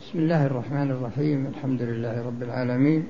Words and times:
بسم 0.00 0.18
الله 0.18 0.46
الرحمن 0.46 0.90
الرحيم 0.90 1.46
الحمد 1.46 1.82
لله 1.82 2.26
رب 2.26 2.42
العالمين 2.42 3.08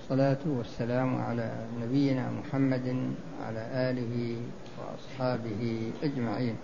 الصلاة 0.00 0.42
والسلام 0.46 1.10
على 1.20 1.48
نبينا 1.82 2.30
محمد 2.30 3.12
وعلى 3.40 3.62
آله 3.92 4.36
وأصحابه 4.80 5.92
أجمعين. 6.02 6.56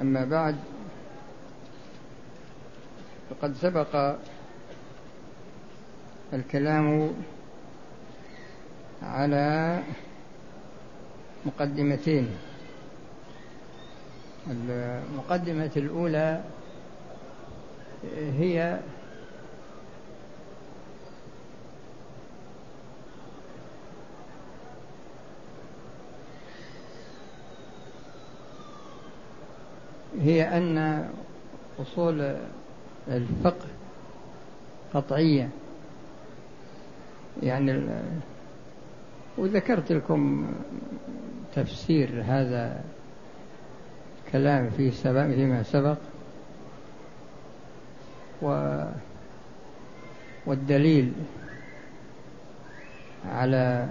أما 0.00 0.24
بعد 0.24 0.56
فقد 3.30 3.54
سبق 3.60 4.16
الكلام 6.32 7.10
على 9.02 9.82
مقدمتين. 11.46 12.26
المقدمة 14.50 15.74
الأولى 15.76 16.44
هي 18.38 18.78
هي 30.20 30.56
أن 30.56 31.08
أصول 31.80 32.36
الفقه 33.08 33.66
قطعية. 34.94 35.48
يعني 37.42 37.88
وذكرت 39.38 39.92
لكم 39.92 40.52
تفسير 41.54 42.22
هذا 42.26 42.84
الكلام 44.26 44.70
في 44.70 44.90
سبق 44.90 45.26
فيما 45.26 45.62
سبق. 45.62 45.96
و 48.44 48.84
والدليل 50.46 51.12
على 53.28 53.88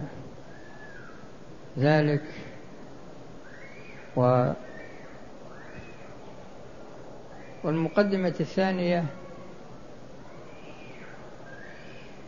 ذلك 1.77 2.21
و 4.15 4.51
والمقدمة 7.63 8.33
الثانية 8.39 9.05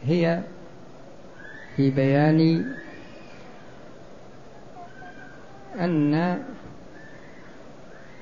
هي 0.06 0.42
في 1.76 1.90
بيان 1.90 2.72
أن 5.80 6.44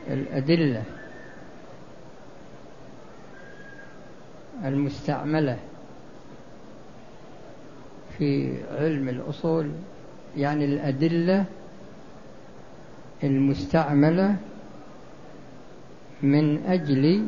الأدلة 0.07 0.83
المستعملة 4.63 5.57
في 8.17 8.53
علم 8.71 9.09
الأصول 9.09 9.71
يعني 10.37 10.65
الأدلة 10.65 11.45
المستعملة 13.23 14.35
من 16.21 16.63
أجل 16.65 17.27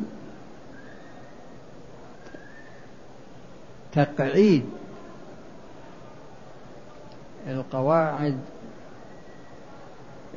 تقعيد 3.94 4.64
القواعد 7.48 8.40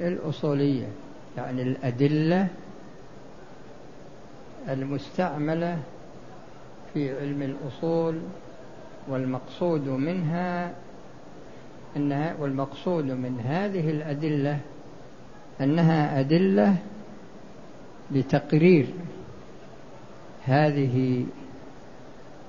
الأصولية 0.00 0.88
يعني 1.36 1.62
الأدلة 1.62 2.48
المستعملة 4.68 5.78
في 6.94 7.20
علم 7.20 7.42
الأصول 7.42 8.20
والمقصود 9.08 9.88
منها 9.88 10.72
أنها 11.96 12.34
والمقصود 12.40 13.04
من 13.04 13.40
هذه 13.46 13.90
الأدلة 13.90 14.60
أنها 15.60 16.20
أدلة 16.20 16.76
لتقرير 18.10 18.86
هذه 20.44 21.26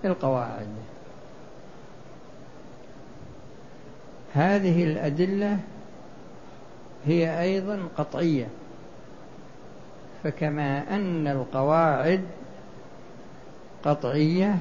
القواعد. 0.05 0.67
هذه 4.33 4.83
الأدلة 4.83 5.59
هي 7.05 7.41
أيضا 7.41 7.79
قطعية 7.97 8.47
فكما 10.23 10.95
أن 10.95 11.27
القواعد 11.27 12.21
قطعية 13.83 14.57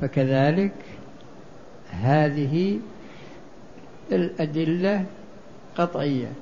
فكذلك 0.00 0.72
هذه 1.90 2.78
الأدلة 4.12 5.04
قطعية. 5.76 6.32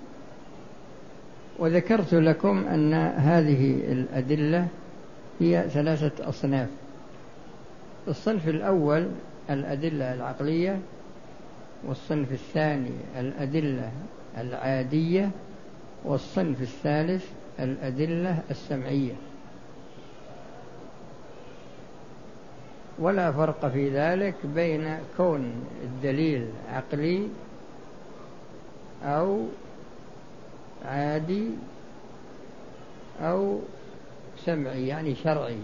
وذكرت 1.58 2.14
لكم 2.14 2.64
أن 2.66 2.94
هذه 3.16 3.74
الأدلة 3.92 4.68
هي 5.40 5.64
ثلاثة 5.68 6.28
أصناف. 6.28 6.68
الصنف 8.08 8.48
الأول 8.48 9.08
الأدلة 9.50 10.14
العقلية 10.14 10.78
والصنف 11.86 12.32
الثاني 12.32 12.90
الأدلة 13.18 13.90
العادية 14.38 15.30
والصنف 16.04 16.62
الثالث 16.62 17.24
الأدلة 17.60 18.38
السمعية. 18.50 19.12
ولا 23.00 23.33
فرق 23.33 23.66
في 23.66 23.91
ذلك 23.91 24.34
بين 24.44 24.99
كون 25.16 25.53
الدليل 25.84 26.47
عقلي 26.72 27.28
أو 29.05 29.47
عادي 30.84 31.47
أو 33.22 33.59
سمعي 34.44 34.87
يعني 34.87 35.15
شرعي. 35.15 35.59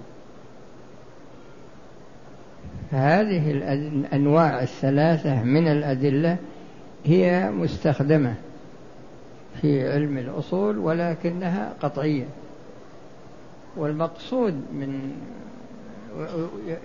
هذه 2.91 3.51
الأنواع 3.51 4.63
الثلاثة 4.63 5.43
من 5.43 5.69
الأدلة 5.69 6.37
هي 7.05 7.51
مستخدمة 7.51 8.35
في 9.61 9.93
علم 9.93 10.19
الأصول 10.19 10.79
ولكنها 10.79 11.75
قطعية. 11.83 12.27
والمقصود 13.77 14.55
من 14.73 15.13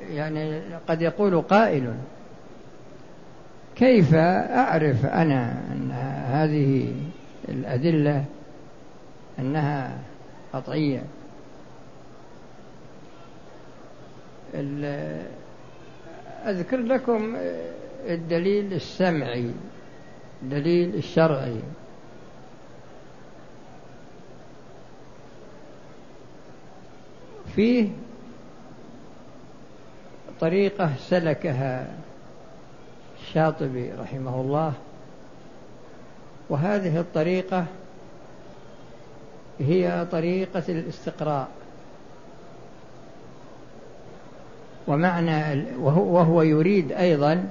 يعني 0.09 0.61
قد 0.87 1.01
يقول 1.01 1.41
قائل 1.41 1.93
كيف 3.75 4.13
أعرف 4.13 5.05
أنا 5.05 5.51
أن 5.71 5.91
هذه 6.31 6.93
الأدلة 7.49 8.25
أنها 9.39 9.97
قطعية؟ 10.53 11.03
أذكر 16.45 16.77
لكم 16.77 17.35
الدليل 18.05 18.73
السمعي 18.73 19.51
الدليل 20.41 20.95
الشرعي. 20.95 21.59
فيه 27.55 27.89
طريقة 30.41 30.91
سلكها 31.09 31.87
الشاطبي 33.21 33.91
رحمه 33.99 34.41
الله 34.41 34.73
وهذه 36.49 36.99
الطريقة 36.99 37.65
هي 39.59 40.07
طريقة 40.11 40.63
الاستقراء 40.69 41.47
ومعنى 44.87 45.63
وهو 45.79 46.41
يريد 46.41 46.91
أيضا 46.91 47.49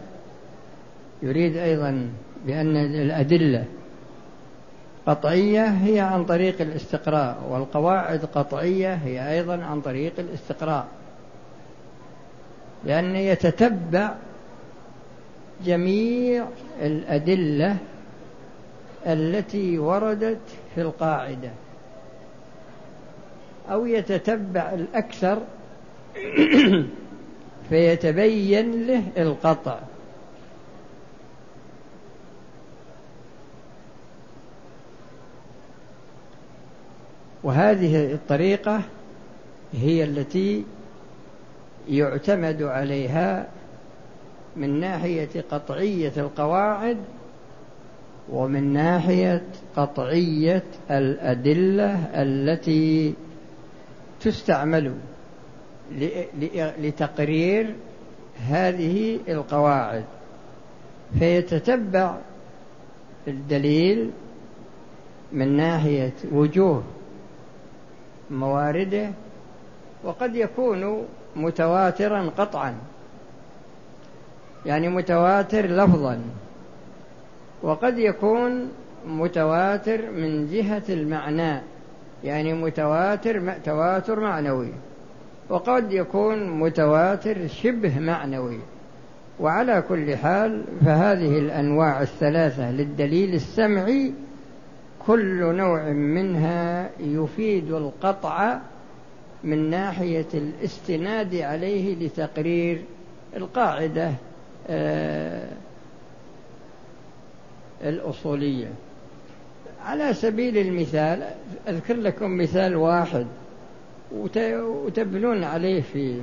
يريد 1.22 1.56
أيضا 1.56 2.08
بأن 2.46 2.76
الأدلة 2.76 3.64
قطعية 5.06 5.64
هي 5.64 6.00
عن 6.00 6.24
طريق 6.24 6.60
الاستقراء 6.60 7.36
والقواعد 7.50 8.24
قطعية 8.34 8.94
هي 8.94 9.32
أيضا 9.38 9.64
عن 9.64 9.80
طريق 9.80 10.12
الاستقراء. 10.18 10.86
لأن 12.84 13.16
يتتبع 13.16 14.14
جميع 15.64 16.46
الأدلة 16.82 17.76
التي 19.06 19.78
وردت 19.78 20.40
في 20.74 20.80
القاعدة. 20.80 21.50
أو 23.70 23.86
يتتبع 23.86 24.72
الأكثر 24.74 25.42
فيتبين 27.68 28.86
له 28.86 29.02
القطع. 29.18 29.78
وهذه 37.42 38.12
الطريقة 38.12 38.82
هي 39.72 40.04
التي 40.04 40.64
يعتمد 41.88 42.62
عليها 42.62 43.46
من 44.56 44.80
ناحية 44.80 45.44
قطعية 45.50 46.12
القواعد 46.16 46.96
ومن 48.32 48.72
ناحية 48.72 49.42
قطعية 49.76 50.62
الأدلة 50.90 52.22
التي 52.22 53.14
تستعمل 54.20 54.94
لتقرير 56.78 57.74
هذه 58.48 59.18
القواعد. 59.28 60.04
فيتتبع 61.18 62.16
الدليل 63.28 64.10
من 65.32 65.56
ناحية 65.56 66.12
وجوه 66.32 66.82
موارده 68.30 69.10
وقد 70.04 70.36
يكون 70.36 71.04
متواترا 71.36 72.30
قطعا. 72.38 72.74
يعني 74.66 74.88
متواتر 74.88 75.66
لفظا. 75.66 76.20
وقد 77.62 77.98
يكون 77.98 78.68
متواتر 79.06 80.10
من 80.10 80.50
جهة 80.52 80.82
المعنى. 80.88 81.60
يعني 82.24 82.52
متواتر 82.52 83.52
تواتر 83.64 84.20
معنوي. 84.20 84.72
وقد 85.48 85.92
يكون 85.92 86.50
متواتر 86.50 87.46
شبه 87.46 87.98
معنوي. 87.98 88.58
وعلى 89.40 89.82
كل 89.88 90.16
حال 90.16 90.64
فهذه 90.84 91.38
الأنواع 91.38 92.02
الثلاثة 92.02 92.70
للدليل 92.70 93.34
السمعي 93.34 94.12
كل 95.06 95.54
نوع 95.54 95.82
منها 95.90 96.90
يفيد 97.00 97.72
القطع 97.72 98.58
من 99.44 99.70
ناحية 99.70 100.26
الاستناد 100.34 101.34
عليه 101.34 101.94
لتقرير 101.94 102.84
القاعدة 103.36 104.12
آه، 104.68 105.48
الأصولية. 107.84 108.68
على 109.84 110.14
سبيل 110.14 110.58
المثال 110.58 111.30
أذكر 111.68 111.94
لكم 111.94 112.36
مثال 112.36 112.76
واحد 112.76 113.26
وتبنون 114.12 115.44
عليه 115.44 115.82
في 115.82 116.22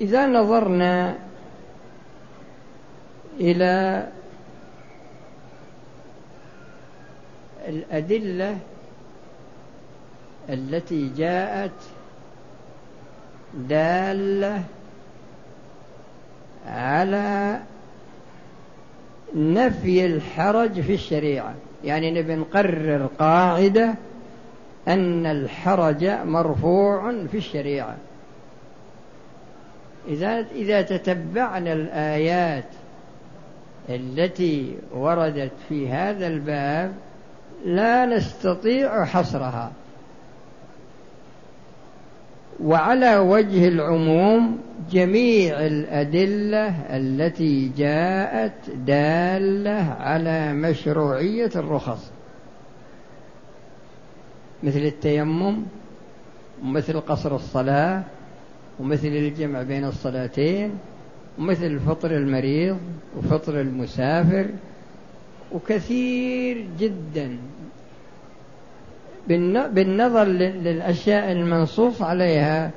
إذا 0.00 0.26
نظرنا 0.26 1.18
إلى 3.40 4.06
الأدلة 7.68 8.58
التي 10.50 11.10
جاءت 11.16 11.70
دالة 13.54 14.62
على 16.66 17.60
نفي 19.36 20.06
الحرج 20.06 20.80
في 20.80 20.94
الشريعة. 20.94 21.54
يعني 21.84 22.10
نبي 22.10 22.34
نقرر 22.34 23.08
قاعدة 23.18 23.94
أن 24.88 25.26
الحرج 25.26 26.04
مرفوع 26.04 27.12
في 27.30 27.36
الشريعة. 27.36 27.96
إذا 30.08 30.46
إذا 30.54 30.82
تتبعنا 30.82 31.72
الآيات 31.72 32.64
التي 33.88 34.76
وردت 34.94 35.52
في 35.68 35.88
هذا 35.88 36.26
الباب 36.26 36.92
لا 37.64 38.06
نستطيع 38.06 39.04
حصرها. 39.04 39.72
وعلى 42.62 43.18
وجه 43.18 43.68
العموم 43.68 44.58
جميع 44.90 45.66
الأدلة 45.66 46.68
التي 46.96 47.70
جاءت 47.76 48.70
دالة 48.86 49.96
على 50.00 50.52
مشروعية 50.52 51.50
الرخص. 51.56 52.10
مثل 54.62 54.78
التيمم 54.78 55.56
ومثل 56.62 57.00
قصر 57.00 57.34
الصلاة 57.34 58.02
ومثل 58.80 59.08
الجمع 59.08 59.62
بين 59.62 59.84
الصلاتين 59.84 60.70
ومثل 61.38 61.80
فطر 61.80 62.10
المريض 62.16 62.78
وفطر 63.16 63.60
المسافر 63.60 64.46
وكثير 65.52 66.66
جدا. 66.78 67.36
بالنظر 69.28 70.24
للأشياء 70.24 71.32
المنصوص 71.32 72.02
عليها 72.02 72.70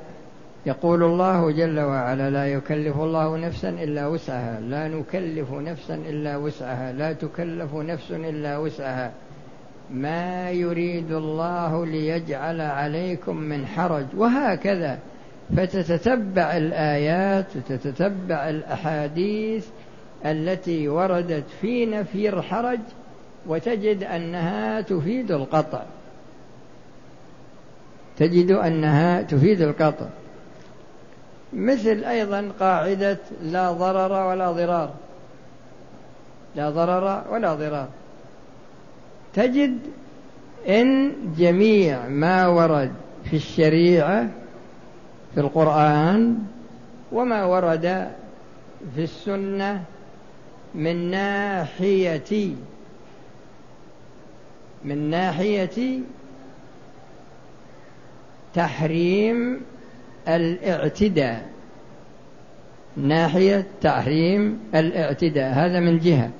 يقول 0.66 1.02
الله 1.02 1.50
جل 1.50 1.80
وعلا 1.80 2.30
لا 2.30 2.46
يكلف 2.46 2.96
الله 2.96 3.36
نفسا 3.36 3.68
إلا 3.68 4.06
وسعها 4.06 4.60
لا 4.60 4.88
نكلف 4.88 5.52
نفسا 5.52 5.94
إلا 5.94 6.36
وسعها 6.36 6.92
لا 6.92 7.12
تكلف 7.12 7.74
نفس 7.74 8.10
إلا 8.10 8.58
وسعها 8.58 9.12
ما 9.90 10.50
يريد 10.50 11.12
الله 11.12 11.86
ليجعل 11.86 12.60
عليكم 12.60 13.36
من 13.36 13.66
حرج. 13.66 14.04
وهكذا 14.16 14.98
فتتتبع 15.56 16.56
الآيات 16.56 17.46
وتتتبع 17.56 18.48
الأحاديث 18.48 19.66
التي 20.26 20.88
وردت 20.88 21.44
في 21.60 21.86
نفي 21.86 22.28
الحرج 22.28 22.80
وتجد 23.46 24.04
أنها 24.04 24.80
تفيد 24.80 25.32
القطع. 25.32 25.82
تجد 28.18 28.50
أنها 28.50 29.22
تفيد 29.22 29.60
القطع. 29.60 30.06
مثل 31.52 32.04
أيضا 32.04 32.50
قاعدة 32.60 33.18
لا 33.42 33.72
ضرر 33.72 34.28
ولا 34.28 34.52
ضرار. 34.52 34.90
لا 36.56 36.70
ضرر 36.70 37.24
ولا 37.30 37.54
ضرار. 37.54 37.88
تجد 39.34 39.78
إن 40.68 41.12
جميع 41.38 42.08
ما 42.08 42.46
ورد 42.46 42.92
في 43.30 43.36
الشريعة 43.36 44.28
في 45.34 45.40
القرآن 45.40 46.38
وما 47.12 47.44
ورد 47.44 48.10
في 48.94 49.04
السنة 49.04 49.84
من 50.74 51.10
ناحية 51.10 52.50
من 54.84 55.10
ناحية 55.10 56.00
تحريم 58.54 59.60
الاعتداء. 60.28 61.46
ناحية 62.96 63.66
تحريم 63.80 64.58
الاعتداء. 64.74 65.52
هذا 65.52 65.80
من 65.80 65.98
جهة. 65.98 66.30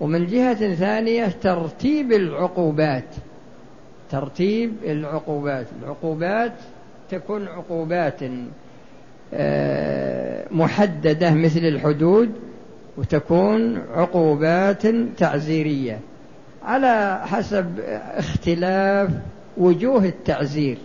ومن 0.00 0.26
جهة 0.26 0.74
ثانية 0.74 1.26
ترتيب 1.26 2.12
العقوبات. 2.12 3.14
ترتيب 4.10 4.72
العقوبات. 4.84 5.66
العقوبات 5.82 6.52
تكون 7.10 7.48
عقوبات 7.48 8.20
آه، 9.34 10.46
محددة 10.50 11.30
مثل 11.30 11.60
الحدود 11.60 12.32
وتكون 12.96 13.78
عقوبات 13.94 14.86
تعزيرية. 15.18 15.98
على 16.62 17.20
حسب 17.26 17.80
اختلاف 18.14 19.10
وجوه 19.56 20.04
التعزير. 20.04 20.78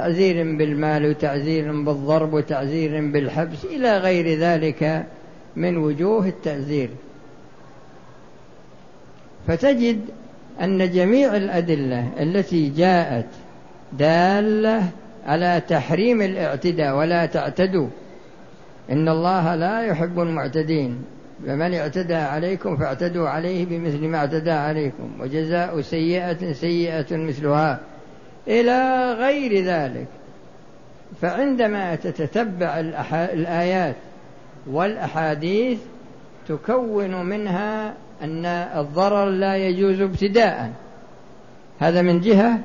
تعزير 0.00 0.56
بالمال 0.56 1.06
وتعزير 1.06 1.72
بالضرب 1.72 2.32
وتعزير 2.32 3.10
بالحبس 3.10 3.64
إلى 3.64 3.98
غير 3.98 4.38
ذلك 4.38 5.04
من 5.56 5.76
وجوه 5.76 6.28
التعزير. 6.28 6.90
فتجد 9.46 10.00
أن 10.60 10.92
جميع 10.92 11.36
الأدلة 11.36 12.08
التي 12.20 12.68
جاءت 12.68 13.26
دالة 13.92 14.82
على 15.26 15.62
تحريم 15.68 16.22
الاعتداء 16.22 16.96
ولا 16.96 17.26
تعتدوا. 17.26 17.88
إن 18.90 19.08
الله 19.08 19.54
لا 19.54 19.82
يحب 19.82 20.20
المعتدين. 20.20 21.04
فمن 21.46 21.74
اعتدى 21.74 22.14
عليكم 22.14 22.76
فاعتدوا 22.76 23.28
عليه 23.28 23.64
بمثل 23.64 24.04
ما 24.08 24.18
اعتدى 24.18 24.50
عليكم 24.50 25.10
وجزاء 25.20 25.80
سيئة 25.80 26.52
سيئة 26.52 27.16
مثلها. 27.16 27.80
إلى 28.48 29.12
غير 29.12 29.64
ذلك. 29.64 30.06
فعندما 31.22 31.94
تتتبع 31.94 32.80
الآيات 33.12 33.96
والأحاديث 34.70 35.78
تكون 36.48 37.22
منها 37.24 37.94
أن 38.22 38.46
الضرر 38.46 39.30
لا 39.30 39.56
يجوز 39.56 40.00
ابتداء. 40.00 40.70
هذا 41.80 42.02
من 42.02 42.20
جهة 42.20 42.58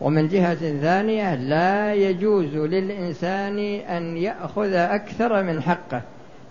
ومن 0.00 0.28
جهة 0.28 0.80
ثانية 0.80 1.34
لا 1.34 1.94
يجوز 1.94 2.56
للإنسان 2.56 3.58
أن 3.80 4.16
يأخذ 4.16 4.72
أكثر 4.72 5.42
من 5.42 5.62
حقه 5.62 6.02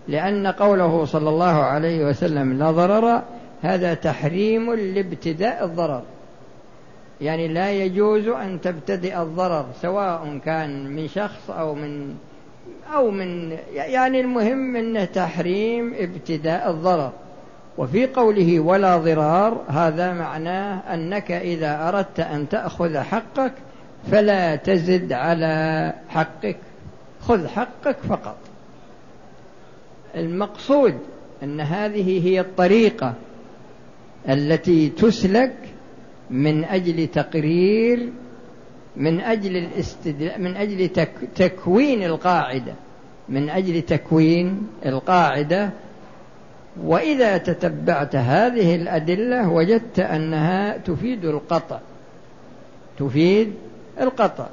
لأن 0.07 0.47
قوله 0.47 1.05
صلى 1.05 1.29
الله 1.29 1.63
عليه 1.63 2.05
وسلم 2.05 2.53
لا 2.53 2.71
ضرر 2.71 3.21
هذا 3.61 3.93
تحريم 3.93 4.73
لابتداء 4.73 5.65
الضرر. 5.65 6.03
يعني 7.21 7.47
لا 7.47 7.71
يجوز 7.71 8.27
أن 8.27 8.61
تبتدئ 8.61 9.21
الضرر 9.21 9.65
سواء 9.81 10.39
كان 10.45 10.87
من 10.87 11.07
شخص 11.07 11.49
أو 11.49 11.75
من 11.75 12.15
أو 12.93 13.11
من 13.11 13.57
يعني 13.73 14.21
المهم 14.21 14.75
أنه 14.75 15.05
تحريم 15.05 15.93
ابتداء 15.97 16.71
الضرر. 16.71 17.11
وفي 17.77 18.05
قوله 18.05 18.59
ولا 18.59 18.97
ضرار 18.97 19.61
هذا 19.67 20.13
معناه 20.13 20.93
أنك 20.93 21.31
إذا 21.31 21.87
أردت 21.89 22.19
أن 22.19 22.49
تأخذ 22.49 22.97
حقك 22.97 23.53
فلا 24.11 24.55
تزد 24.55 25.13
على 25.13 25.93
حقك 26.09 26.57
خذ 27.21 27.47
حقك 27.47 27.97
فقط. 28.09 28.37
المقصود 30.15 30.97
أن 31.43 31.61
هذه 31.61 32.27
هي 32.27 32.39
الطريقة 32.39 33.13
التي 34.29 34.89
تسلك 34.89 35.55
من 36.31 36.63
أجل 36.63 37.07
تقرير 37.07 38.09
من 38.95 39.21
أجل 39.21 39.57
الاستدلاء 39.57 40.39
من 40.39 40.55
أجل 40.55 40.89
تكوين 41.35 42.03
القاعدة 42.03 42.73
من 43.29 43.49
أجل 43.49 43.81
تكوين 43.81 44.67
القاعدة. 44.85 45.69
وإذا 46.83 47.37
تتبعت 47.37 48.15
هذه 48.15 48.75
الأدلة 48.75 49.49
وجدت 49.49 49.99
أنها 49.99 50.77
تفيد 50.77 51.25
القطع 51.25 51.79
تفيد 52.99 53.53
القطع. 54.01 54.47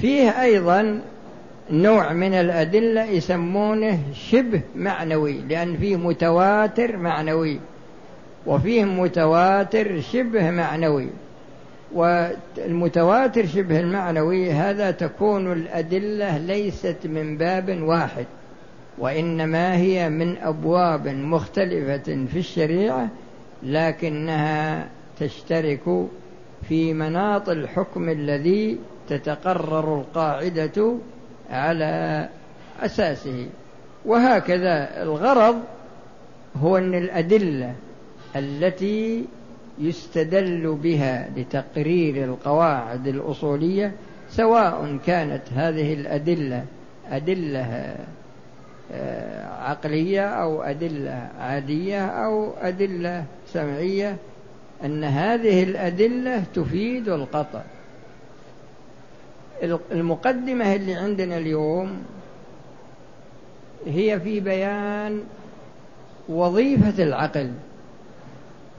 فيه 0.00 0.42
أيضا 0.42 1.02
نوع 1.70 2.12
من 2.12 2.34
الأدلة 2.34 3.04
يسمونه 3.04 3.98
شبه 4.14 4.60
معنوي 4.76 5.38
لأن 5.38 5.76
فيه 5.76 5.96
متواتر 5.96 6.96
معنوي. 6.96 7.60
وفيه 8.46 8.84
متواتر 8.84 10.00
شبه 10.00 10.50
معنوي. 10.50 11.08
والمتواتر 11.94 13.46
شبه 13.46 13.80
المعنوي 13.80 14.52
هذا 14.52 14.90
تكون 14.90 15.52
الأدلة 15.52 16.38
ليست 16.38 16.96
من 17.04 17.36
باب 17.36 17.82
واحد 17.82 18.26
وإنما 18.98 19.76
هي 19.76 20.08
من 20.08 20.36
أبواب 20.36 21.08
مختلفة 21.08 22.26
في 22.32 22.38
الشريعة 22.38 23.08
لكنها 23.62 24.88
تشترك 25.20 26.06
في 26.68 26.92
مناط 26.92 27.48
الحكم 27.48 28.08
الذي 28.08 28.78
تتقرر 29.08 29.98
القاعدة 29.98 30.94
على 31.50 32.28
أساسه. 32.80 33.46
وهكذا 34.04 35.02
الغرض 35.02 35.60
هو 36.62 36.78
أن 36.78 36.94
الأدلة 36.94 37.74
التي 38.36 39.24
يستدل 39.78 40.78
بها 40.82 41.30
لتقرير 41.36 42.24
القواعد 42.24 43.06
الأصولية 43.06 43.92
سواء 44.30 44.98
كانت 45.06 45.42
هذه 45.54 45.94
الأدلة 45.94 46.64
أدلة 47.10 47.96
آه، 48.92 49.46
عقلية 49.70 50.28
أو 50.28 50.62
أدلة 50.62 51.30
عادية 51.38 52.06
أو 52.06 52.52
أدلة 52.60 53.24
سمعية 53.46 54.16
أن 54.84 55.04
هذه 55.04 55.62
الأدلة 55.62 56.44
تفيد 56.54 57.08
القطع. 57.08 57.62
المقدمة 59.92 60.74
اللي 60.74 60.94
عندنا 60.94 61.38
اليوم 61.38 62.02
هي 63.86 64.20
في 64.20 64.40
بيان 64.40 65.20
وظيفة 66.28 67.02
العقل. 67.02 67.50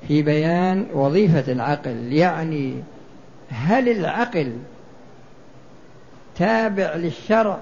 في 0.07 0.21
بيان 0.21 0.85
وظيفة 0.93 1.51
العقل. 1.51 2.13
يعني 2.13 2.83
هل 3.49 3.89
العقل 3.89 4.53
تابع 6.35 6.95
للشرع 6.95 7.57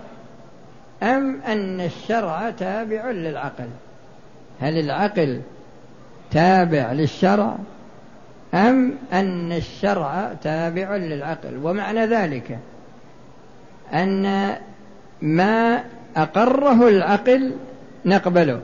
أم 1.03 1.41
أن 1.41 1.81
الشرع 1.81 2.49
تابع 2.49 3.11
للعقل؟ 3.11 3.67
هل 4.61 4.79
العقل 4.79 5.41
تابع 6.31 6.91
للشرع 6.91 7.55
أم 8.53 8.93
أن 9.13 9.51
الشرع 9.51 10.33
تابع 10.43 10.95
للعقل؟ 10.95 11.57
ومعنى 11.63 12.05
ذلك 12.05 12.59
أن 13.93 14.55
ما 15.21 15.83
أقره 16.17 16.87
العقل 16.87 17.55
نقبله. 18.05 18.61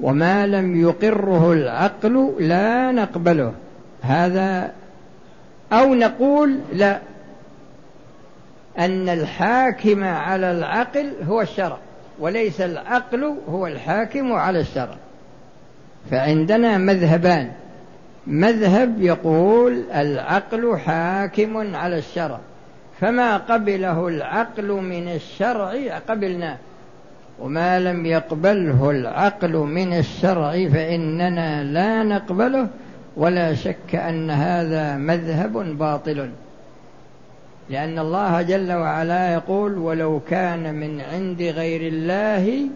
وما 0.00 0.46
لم 0.46 0.80
يقره 0.80 1.52
العقل 1.52 2.34
لا 2.38 2.92
نقبله. 2.92 3.52
هذا 4.02 4.72
أو 5.72 5.94
نقول 5.94 6.58
لا 6.72 6.98
أن 8.78 9.08
الحاكم 9.08 10.04
على 10.04 10.50
العقل 10.50 11.12
هو 11.28 11.40
الشرع 11.40 11.78
وليس 12.18 12.60
العقل 12.60 13.34
هو 13.50 13.66
الحاكم 13.66 14.32
على 14.32 14.60
الشرع. 14.60 14.96
فعندنا 16.10 16.78
مذهبان. 16.78 17.50
مذهب 18.26 19.02
يقول 19.02 19.84
العقل 19.94 20.78
حاكم 20.78 21.76
على 21.76 21.98
الشرع 21.98 22.38
فما 23.00 23.36
قبله 23.36 24.08
العقل 24.08 24.68
من 24.72 25.08
الشرع 25.08 25.98
قبلناه. 26.08 26.56
وما 27.40 27.80
لم 27.80 28.06
يقبله 28.06 28.90
العقل 28.90 29.56
من 29.56 29.92
الشرع 29.92 30.68
فإننا 30.68 31.64
لا 31.64 32.02
نقبله 32.02 32.68
ولا 33.16 33.54
شك 33.54 33.94
أن 33.94 34.30
هذا 34.30 34.96
مذهب 34.96 35.52
باطل. 35.78 36.30
لأن 37.70 37.98
الله 37.98 38.42
جل 38.42 38.72
وعلا 38.72 39.32
يقول 39.32 39.78
ولو 39.78 40.20
كان 40.28 40.74
من 40.74 41.00
عند 41.00 41.42
غير 41.42 41.92
الله 41.92 42.68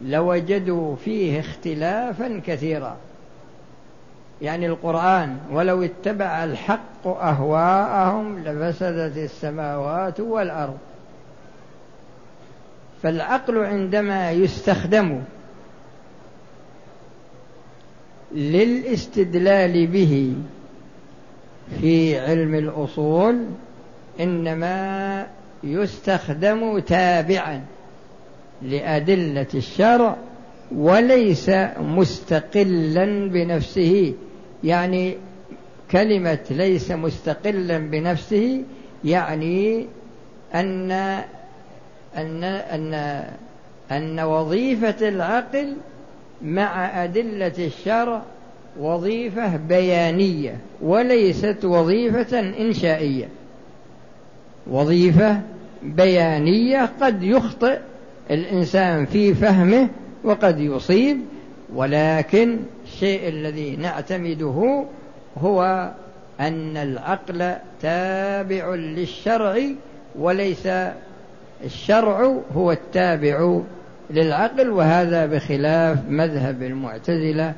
لوجدوا 0.00 0.96
فيه 0.96 1.40
اختلافا 1.40 2.40
كثيرا 2.46 2.96
يعني 4.42 4.66
القرآن 4.66 5.36
ولو 5.52 5.82
اتبع 5.82 6.44
الحق 6.44 7.06
أهواءهم 7.06 8.38
لفسدت 8.44 9.16
السماوات 9.16 10.20
والأرض 10.20 10.78
فالعقل 13.02 13.58
عندما 13.58 14.30
يستخدم 14.30 15.22
للاستدلال 18.34 19.86
به 19.86 20.34
في 21.80 22.18
علم 22.18 22.54
الأصول 22.54 23.44
إنما 24.20 25.26
يستخدم 25.64 26.78
تابعا 26.78 27.64
لأدلة 28.62 29.46
الشرع 29.54 30.16
وليس 30.74 31.50
مستقلا 31.80 33.28
بنفسه. 33.28 34.14
يعني 34.64 35.16
كلمة 35.90 36.38
ليس 36.50 36.90
مستقلا 36.90 37.78
بنفسه 37.78 38.62
يعني 39.04 39.86
أن 40.54 41.22
أن 42.16 42.44
أن 42.44 43.24
أن 43.92 44.20
وظيفة 44.20 45.08
العقل 45.08 45.76
مع 46.42 47.04
أدلة 47.04 47.52
الشرع 47.58 48.22
وظيفة 48.80 49.56
بيانية 49.56 50.56
وليست 50.82 51.64
وظيفة 51.64 52.38
إنشائية. 52.38 53.28
وظيفة 54.66 55.40
بيانية 55.82 56.90
قد 57.00 57.22
يخطئ 57.22 57.78
الإنسان 58.30 59.06
في 59.06 59.34
فهمه 59.34 59.88
وقد 60.24 60.60
يصيب 60.60 61.20
ولكن 61.74 62.58
الشيء 62.84 63.28
الذي 63.28 63.76
نعتمده 63.76 64.84
هو 65.38 65.90
أن 66.40 66.76
العقل 66.76 67.54
تابع 67.82 68.74
للشرع 68.74 69.60
وليس 70.18 70.68
الشرع 71.64 72.40
هو 72.56 72.72
التابع 72.72 73.60
للعقل 74.10 74.70
وهذا 74.70 75.26
بخلاف 75.26 75.98
مذهب 76.08 76.62
المعتزلة 76.62 77.54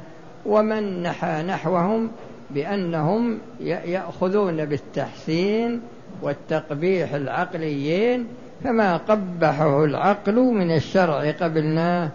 ومن 0.46 1.02
نحى 1.02 1.42
نحوهم 1.42 2.10
بأنهم 2.50 3.38
يأخذون 3.60 4.64
بالتحسين 4.64 5.80
والتقبيح 6.22 7.14
العقليين 7.14 8.26
فما 8.64 8.96
قبحه 8.96 9.84
العقل 9.84 10.34
من 10.34 10.74
الشرع 10.74 11.30
قبلناه 11.30 12.08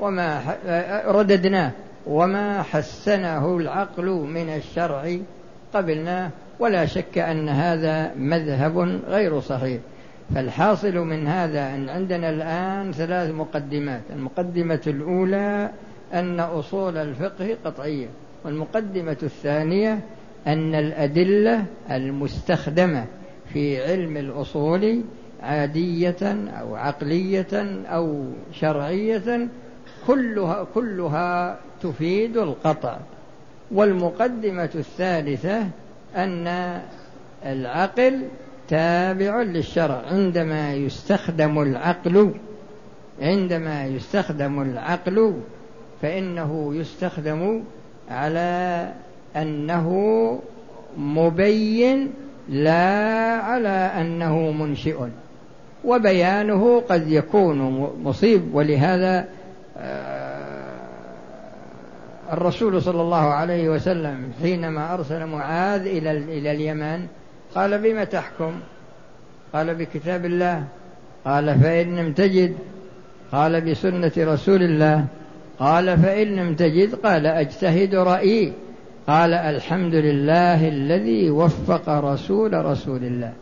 وما 0.00 0.56
رددناه 1.06 1.70
وما 2.06 2.62
حسنه 2.62 3.56
العقل 3.56 4.06
من 4.06 4.48
الشرع 4.48 5.16
قبلناه 5.74 6.30
ولا 6.60 6.86
شك 6.86 7.18
أن 7.18 7.48
هذا 7.48 8.14
مذهب 8.16 8.78
غير 9.08 9.40
صحيح. 9.40 9.80
فالحاصل 10.34 10.98
من 10.98 11.26
هذا 11.26 11.74
أن 11.74 11.88
عندنا 11.88 12.30
الآن 12.30 12.92
ثلاث 12.92 13.30
مقدمات. 13.30 14.02
المقدمة 14.10 14.80
الأولى 14.86 15.70
أن 16.14 16.40
أصول 16.40 16.96
الفقه 16.96 17.56
قطعية 17.64 18.06
والمقدمة 18.44 19.16
الثانية 19.22 20.00
أن 20.46 20.74
الأدلة 20.74 21.64
المستخدمة 21.90 23.04
في 23.52 23.82
علم 23.84 24.16
الأصول 24.16 25.02
عادية 25.42 26.48
أو 26.60 26.74
عقلية 26.74 27.82
أو 27.86 28.24
شرعية 28.52 29.48
كلها 30.06 30.66
كلها 30.74 31.58
تفيد 31.82 32.36
القطع. 32.36 32.98
والمقدمة 33.70 34.70
الثالثة 34.74 35.68
أن 36.16 36.80
العقل 37.46 38.22
تابع 38.68 39.42
للشرع 39.42 40.02
عندما 40.10 40.74
يستخدم 40.74 41.62
العقل 41.62 42.34
عندما 43.22 43.86
يستخدم 43.86 44.62
العقل 44.62 45.34
فإنه 46.02 46.74
يستخدم 46.74 47.62
على 48.10 48.92
أنه 49.36 49.88
مبين 50.98 52.10
لا 52.48 53.36
على 53.36 53.68
أنه 53.68 54.50
منشئ. 54.50 54.96
وبيانه 55.84 56.80
قد 56.80 57.08
يكون 57.08 57.88
مصيب 58.02 58.54
ولهذا 58.54 59.28
آه، 59.78 60.38
الرسول 62.32 62.82
صلى 62.82 63.02
الله 63.02 63.16
عليه 63.16 63.68
وسلم 63.68 64.32
حينما 64.42 64.94
أرسل 64.94 65.26
معاذ 65.26 65.86
إلى 65.86 66.10
إلى 66.10 66.52
اليمن 66.52 67.06
قال 67.54 67.78
بما 67.78 68.04
تحكم؟ 68.04 68.52
قال 69.52 69.74
بكتاب 69.74 70.24
الله. 70.24 70.64
قال 71.24 71.60
فإن 71.60 71.96
لم 71.96 72.12
تجد؟ 72.12 72.54
قال 73.32 73.60
بسنة 73.60 74.12
رسول 74.18 74.62
الله. 74.62 75.06
قال 75.58 75.98
فإن 75.98 76.36
لم 76.36 76.54
تجد؟ 76.54 76.94
قال 76.94 77.26
أجتهد 77.26 77.94
رأيي. 77.94 78.52
قال 79.06 79.34
الحمد 79.34 79.94
لله 79.94 80.68
الذي 80.68 81.30
وفق 81.30 81.88
رسول 81.88 82.64
رسول 82.64 83.04
الله. 83.04 83.32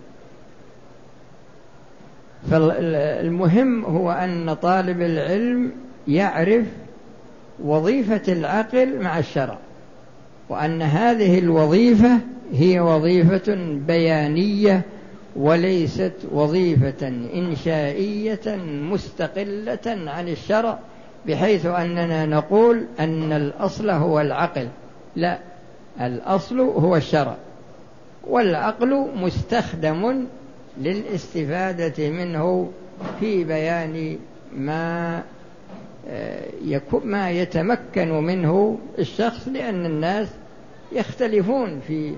فالمهم 2.50 3.84
هو 3.84 4.12
أن 4.12 4.54
طالب 4.54 5.00
العلم 5.00 5.72
يعرف 6.08 6.66
وظيفة 7.64 8.32
العقل 8.32 9.02
مع 9.02 9.18
الشرع 9.18 9.58
وأن 10.48 10.82
هذه 10.82 11.38
الوظيفة 11.38 12.18
هي 12.52 12.80
وظيفة 12.80 13.54
بيانية 13.86 14.82
وليست 15.36 16.12
وظيفة 16.32 17.08
إنشائية 17.34 18.56
مستقلة 18.90 19.78
عن 19.86 20.28
الشرع 20.28 20.78
بحيث 21.26 21.66
أننا 21.66 22.26
نقول 22.26 22.84
أن 23.00 23.32
الأصل 23.32 23.90
هو 23.90 24.20
العقل. 24.20 24.68
لا 25.16 25.38
الأصل 26.00 26.60
هو 26.60 26.96
الشرع. 26.96 27.36
والعقل 28.24 29.08
مستخدم 29.16 30.26
للاستفادة 30.78 32.10
منه 32.10 32.70
في 33.20 33.44
بيان 33.44 34.18
ما 34.56 35.22
آه، 36.08 36.80
ما 37.04 37.30
يتمكن 37.30 38.12
منه 38.12 38.78
الشخص 38.98 39.48
لأن 39.48 39.86
الناس 39.86 40.28
يختلفون 40.92 41.80
في 41.80 42.14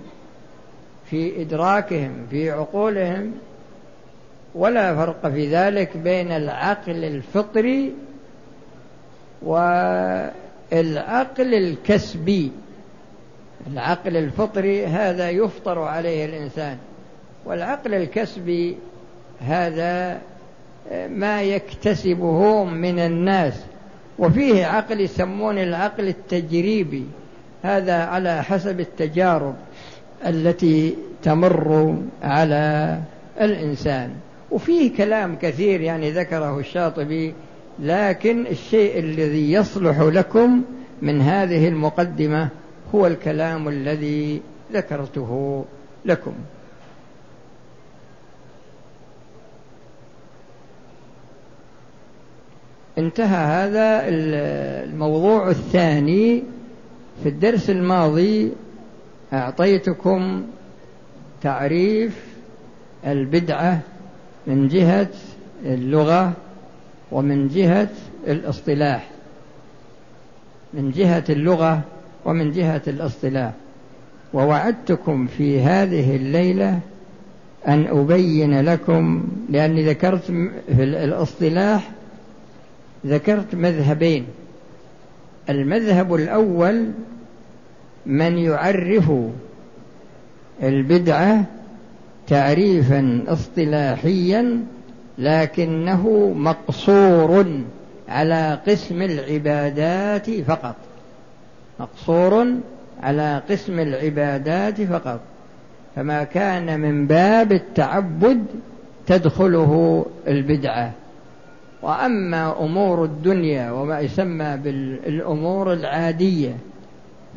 في 1.11 1.43
إدراكهم 1.43 2.27
في 2.31 2.51
عقولهم 2.51 3.33
ولا 4.55 4.97
فرق 4.97 5.29
في 5.29 5.57
ذلك 5.57 5.97
بين 5.97 6.33
العقل 6.33 7.05
الفطري 7.05 7.93
والعقل 9.43 9.85
الكسبي. 11.55 12.53
العقل 13.73 14.17
الفطري 14.17 14.87
هذا 14.87 15.31
يفطر 15.31 15.79
عليه 15.79 16.25
الإنسان 16.25 16.79
والعقل 17.45 17.95
الكسبي 17.95 18.77
هذا 19.41 20.21
ما 21.09 21.43
يكتسبه 21.43 22.65
من 22.65 22.99
الناس. 22.99 23.55
وفيه 24.19 24.67
عقل 24.67 25.01
يسمون 25.01 25.59
العقل 25.59 26.09
التجريبي 26.09 27.07
هذا 27.63 28.05
على 28.05 28.43
حسب 28.43 28.81
التجارب. 28.81 29.55
التي 30.27 30.95
تمر 31.23 31.97
على 32.23 32.99
الإنسان. 33.41 34.11
وفيه 34.51 34.97
كلام 34.97 35.37
كثير 35.37 35.81
يعني 35.81 36.11
ذكره 36.11 36.59
الشاطبي 36.59 37.35
لكن 37.79 38.47
الشيء 38.47 38.99
الذي 38.99 39.53
يصلح 39.53 40.01
لكم 40.01 40.63
من 41.03 41.21
هذه 41.21 41.69
المقدمة 41.69 42.49
هو 42.95 43.07
الكلام 43.07 43.69
الذي 43.69 44.41
ذكرته 44.73 45.65
لكم. 46.05 46.33
انتهى 52.99 53.67
هذا 53.67 54.09
الموضوع 54.09 55.51
الثاني 55.51 56.43
في 57.23 57.29
الدرس 57.29 57.71
الماضي 57.71 58.53
أعطيتكم 59.33 60.43
تعريف 61.43 62.25
البدعة 63.07 63.81
من 64.47 64.69
جهة 64.69 65.09
اللغة 65.65 66.33
ومن 67.13 67.49
جهة 67.49 67.89
الاصطلاح. 68.27 69.11
من 70.75 70.91
جهة 70.91 71.25
اللغة 71.29 71.81
ومن 72.25 72.53
جهة 72.53 72.83
الاصطلاح. 72.87 73.53
ووعدتكم 74.35 75.27
في 75.27 75.61
هذه 75.61 76.17
الليلة 76.17 76.81
أن 77.69 77.87
أبين 77.87 78.61
لكم 78.61 79.29
لأني 79.51 79.87
ذكرت 79.87 80.25
في 80.67 80.83
الاصطلاح 80.83 81.91
ذكرت 83.07 83.55
مذهبين. 83.55 84.27
المذهب 85.51 86.15
الأول 86.15 86.91
من 88.07 88.39
يعرف 88.39 89.13
البدعة 90.63 91.45
تعريفا 92.27 93.25
اصطلاحيا 93.29 94.61
لكنه 95.19 96.33
مقصور 96.37 97.47
على 98.09 98.59
قسم 98.67 99.03
العبادات 99.03 100.31
فقط. 100.31 100.75
مقصور 101.81 102.47
على 103.03 103.43
قسم 103.51 103.81
العبادات 103.81 104.81
فقط. 104.83 105.21
فما 105.97 106.25
كان 106.25 106.81
من 106.81 107.07
باب 107.07 107.53
التعبد 107.53 108.45
تدخله 109.07 110.05
البدعة. 110.29 110.93
وأما 111.83 112.61
أمور 112.61 113.05
الدنيا 113.05 113.71
وما 113.71 114.01
يسمى 114.01 114.57
بالأمور 114.57 115.73
العادية 115.73 116.57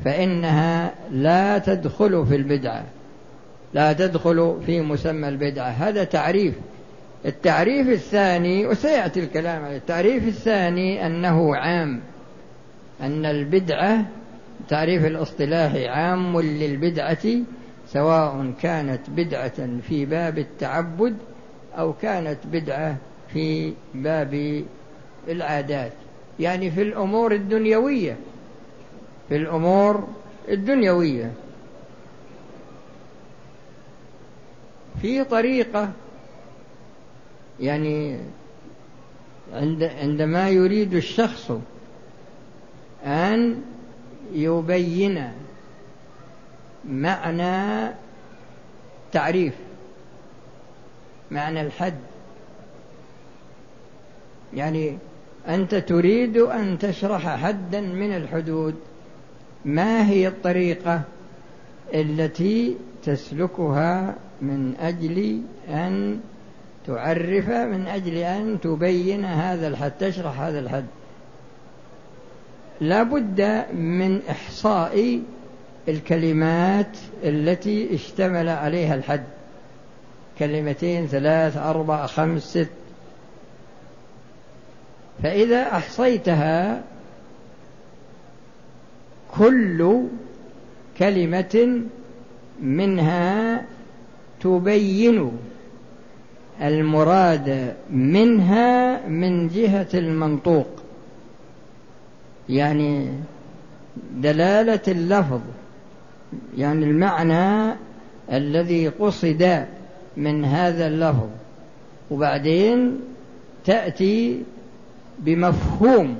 فإنها 0.05 0.93
لا 1.11 1.57
تدخل 1.57 2.25
في 2.25 2.35
البدعة. 2.35 2.83
لا 3.73 3.93
تدخل 3.93 4.57
في 4.65 4.81
مسمى 4.81 5.27
البدعة. 5.27 5.69
هذا 5.69 6.03
تعريف. 6.03 6.53
التعريف 7.25 7.87
الثاني 7.89 8.67
وسيأتي 8.67 9.19
الكلام 9.19 9.65
عليه. 9.65 9.77
التعريف 9.77 10.27
الثاني 10.27 11.05
أنه 11.05 11.55
عام. 11.55 11.99
أن 13.01 13.25
البدعة 13.25 14.05
التعريف 14.59 15.05
الاصطلاحي 15.05 15.87
عام 15.87 16.41
للبدعة 16.41 17.27
سواء 17.87 18.53
كانت 18.61 19.09
بدعة 19.09 19.81
في 19.89 20.05
باب 20.05 20.37
التعبد 20.37 21.15
أو 21.77 21.93
كانت 21.93 22.37
بدعة 22.51 22.95
في 23.33 23.73
باب 23.95 24.63
العادات. 25.27 25.91
يعني 26.39 26.71
في 26.71 26.81
الأمور 26.81 27.33
الدنيوية. 27.33 28.17
في 29.31 29.37
الأمور 29.37 30.07
الدنيوية. 30.49 31.33
في 35.01 35.23
طريقة 35.23 35.91
يعني 37.59 38.19
عند 39.53 39.83
عندما 39.83 40.49
يريد 40.49 40.93
الشخص 40.93 41.51
أن 43.05 43.61
يبين 44.33 45.31
معنى 46.85 47.91
تعريف 49.11 49.53
معنى 51.31 51.61
الحد. 51.61 51.99
يعني 54.53 54.97
أنت 55.47 55.75
تريد 55.75 56.37
أن 56.37 56.77
تشرح 56.79 57.35
حدا 57.35 57.81
من 57.81 58.15
الحدود. 58.15 58.90
ما 59.65 60.09
هي 60.09 60.27
الطريقة 60.27 61.01
التي 61.93 62.75
تسلكها 63.03 64.15
من 64.41 64.75
أجل 64.79 65.41
أن 65.69 66.19
تعرف 66.87 67.49
من 67.49 67.87
أجل 67.87 68.17
أن 68.17 68.59
تبين 68.61 69.25
هذا 69.25 69.67
الحد 69.67 69.91
تشرح 69.99 70.41
هذا 70.41 70.59
الحد؟ 70.59 70.85
لا 72.81 73.03
بد 73.03 73.65
من 73.73 74.19
إحصاء 74.29 75.21
الكلمات 75.87 76.97
التي 77.23 77.95
اشتمل 77.95 78.49
عليها 78.49 78.95
الحد. 78.95 79.23
كلمتين 80.39 81.07
ثلاث 81.07 81.57
أربع 81.57 82.05
خمس 82.05 82.43
ست. 82.43 82.69
فإذا 85.23 85.61
أحصيتها 85.61 86.83
كل 89.37 90.01
كلمة 90.97 91.81
منها 92.61 93.65
تبين 94.41 95.31
المراد 96.61 97.73
منها 97.91 99.07
من 99.07 99.47
جهة 99.47 99.87
المنطوق 99.93 100.67
يعني 102.49 103.09
دلالة 104.15 104.81
اللفظ 104.87 105.41
يعني 106.57 106.85
المعنى 106.85 107.75
الذي 108.31 108.87
قصد 108.87 109.65
من 110.17 110.45
هذا 110.45 110.87
اللفظ. 110.87 111.29
وبعدين 112.11 112.99
تأتي 113.65 114.43
بمفهوم 115.19 116.15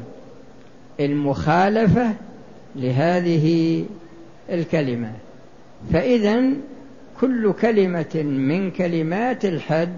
المخالفة 1.00 2.14
لهذه 2.76 3.86
الكلمة. 4.50 5.12
فإذا 5.94 6.42
كل 7.22 7.54
كلمة 7.62 8.24
من 8.24 8.72
كلمات 8.72 9.46
الحد 9.46 9.94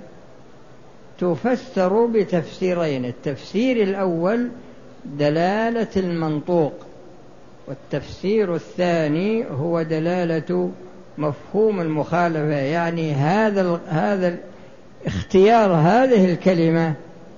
تفسر 1.20 2.06
بتفسيرين 2.06 3.06
التفسير 3.06 3.84
الأول 3.84 4.50
دلالة 5.06 5.88
المنطوق 5.98 6.74
والتفسير 7.68 8.56
الثاني 8.56 9.46
هو 9.46 9.82
دلالة 9.82 10.72
مفهوم 11.18 11.82
المخالفة. 11.82 12.56
يعني 12.56 13.14
هذا 13.14 13.82
هذا 13.88 14.38
اختيار 15.06 15.72
هذه 15.72 16.32
الكلمة 16.34 16.94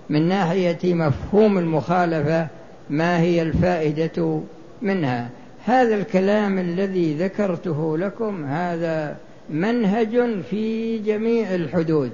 من 0.09 0.27
ناحية 0.27 0.93
مفهوم 0.93 1.57
المخالفة 1.57 2.47
ما 2.89 3.19
هي 3.19 3.41
الفائدة 3.41 4.41
منها. 4.81 5.29
هذا 5.65 5.95
الكلام 5.95 6.59
الذي 6.59 7.13
ذكرته 7.13 7.97
لكم 7.97 8.45
هذا 8.45 9.17
منهج 9.49 10.41
في 10.49 10.97
جميع 10.99 11.55
الحدود. 11.55 12.11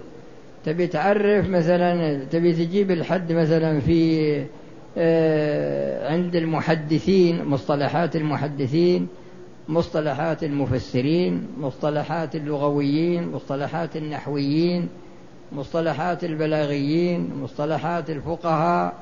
تبي 0.65 0.87
تعرف 0.87 1.49
مثلا 1.49 2.23
تبي 2.23 2.53
تجيب 2.53 2.91
الحد 2.91 3.31
مثلا 3.31 3.79
في 3.79 4.43
آه، 4.97 6.11
عند 6.13 6.35
المحدثين 6.35 7.45
مصطلحات 7.45 8.15
المحدثين 8.15 9.07
مصطلحات 9.69 10.43
المفسرين 10.43 11.47
مصطلحات 11.59 12.35
اللغويين 12.35 13.31
مصطلحات 13.31 13.97
النحويين 13.97 14.87
مصطلحات 15.51 16.23
البلاغيين 16.23 17.29
مصطلحات 17.41 18.09
الفقهاء. 18.09 18.93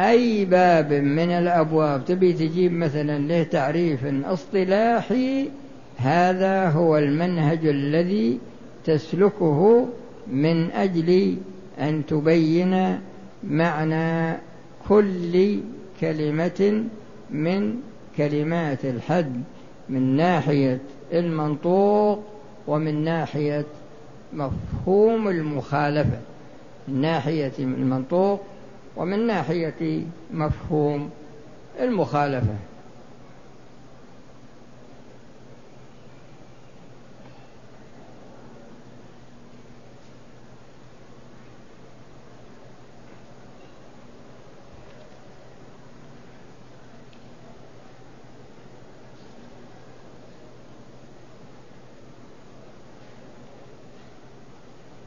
أي 0.00 0.44
باب 0.44 0.92
من 0.92 1.30
الأبواب 1.30 2.04
تبي 2.04 2.32
تجيب 2.32 2.72
مثلا 2.72 3.18
له 3.18 3.42
تعريف 3.42 4.04
أصطلاحي 4.24 5.48
هذا 5.96 6.68
هو 6.68 6.98
المنهج 6.98 7.66
الذي 7.66 8.38
تسلكه 8.84 9.88
من 10.26 10.70
أجل 10.70 11.36
أن 11.78 12.06
تبين 12.06 13.00
معنى 13.44 14.38
كل 14.88 15.58
كلمة 16.00 16.84
من 17.30 17.76
كلمات 18.16 18.84
الحد 18.84 19.42
من 19.88 20.16
ناحية 20.16 20.80
المنطوق 21.12 22.22
ومن 22.66 23.04
ناحية 23.04 23.64
مفهوم 24.32 25.28
المخالفة. 25.28 26.18
من 26.88 27.00
ناحية 27.00 27.52
المنطوق 27.58 28.40
ومن 28.96 29.26
ناحية 29.26 30.02
مفهوم 30.32 31.10
المخالفة. 31.80 32.56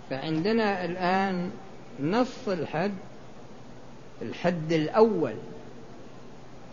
فعندنا 0.10 0.86
الآن 0.86 1.52
نص 2.00 2.48
الحد 2.48 2.92
الحد 4.22 4.74
الأول 4.74 5.34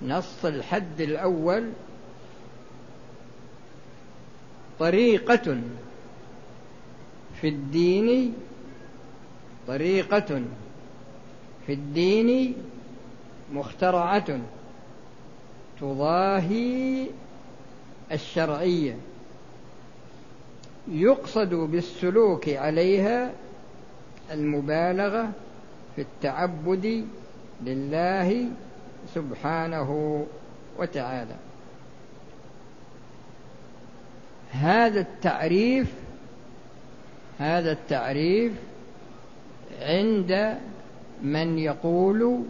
نص 0.02 0.44
الحد 0.44 1.00
الأول 1.00 1.70
طريقة 4.78 5.61
في 7.40 7.48
الدين 7.48 8.35
طريقة 9.68 10.42
في 11.66 11.72
الدين 11.72 12.55
مخترعة 13.52 14.40
تضاهي 15.81 17.07
الشرعية. 18.12 18.96
يقصد 20.88 21.55
بالسلوك 21.55 22.48
عليها 22.48 23.33
المبالغة 24.31 25.33
في 25.96 26.02
التعبد 26.02 27.07
لله 27.64 28.46
سبحانه 29.14 30.25
وتعالى. 30.79 31.37
هذا 34.53 35.01
التعريف 35.01 35.92
هذا 37.38 37.72
التعريف 37.72 38.53
عند 39.81 40.59
من 41.22 41.59
يقول 41.59 42.42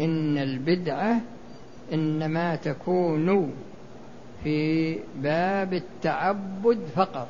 إن 0.00 0.38
البدعة 0.38 1.20
إنما 1.92 2.56
تكون 2.56 3.52
في 4.44 4.98
باب 5.16 5.74
التعبد 5.74 6.78
فقط 6.96 7.28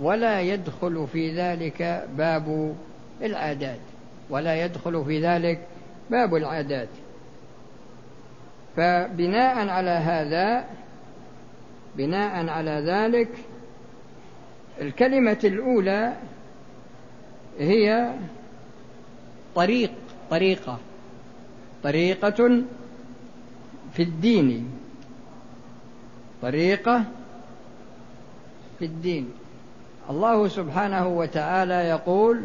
ولا 0.00 0.40
يدخل 0.40 1.06
في 1.12 1.36
ذلك 1.36 2.08
باب 2.16 2.74
العادات 3.22 3.80
ولا 4.30 4.64
يدخل 4.64 5.04
في 5.04 5.20
ذلك 5.20 5.58
باب 6.10 6.34
العادات. 6.34 6.88
فبناء 8.76 9.68
على 9.68 9.90
هذا 9.90 10.64
بناء 11.96 12.48
على 12.48 12.70
ذلك 12.70 13.28
الكلمة 14.80 15.38
الأولى 15.44 16.16
هي 17.58 18.14
طريق 19.54 19.92
طريقة 20.30 20.78
طريقة 21.82 22.62
في 23.92 24.02
الدين. 24.02 24.70
طريقة 26.42 27.04
في 28.78 28.84
الدين. 28.84 29.30
الله 30.10 30.48
سبحانه 30.48 31.06
وتعالى 31.08 31.74
يقول 31.74 32.42